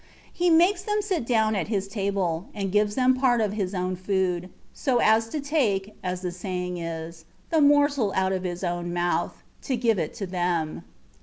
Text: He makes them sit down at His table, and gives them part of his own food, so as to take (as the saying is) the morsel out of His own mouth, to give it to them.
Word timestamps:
He 0.33 0.49
makes 0.49 0.81
them 0.81 0.99
sit 1.03 1.27
down 1.27 1.53
at 1.55 1.67
His 1.67 1.87
table, 1.87 2.47
and 2.55 2.71
gives 2.71 2.95
them 2.95 3.13
part 3.13 3.39
of 3.39 3.53
his 3.53 3.75
own 3.75 3.95
food, 3.95 4.49
so 4.73 4.97
as 4.97 5.29
to 5.29 5.39
take 5.39 5.93
(as 6.03 6.21
the 6.23 6.31
saying 6.31 6.77
is) 6.77 7.25
the 7.51 7.61
morsel 7.61 8.11
out 8.15 8.31
of 8.31 8.41
His 8.41 8.63
own 8.63 8.91
mouth, 8.91 9.43
to 9.61 9.77
give 9.77 9.99
it 9.99 10.15
to 10.15 10.25
them. 10.25 10.83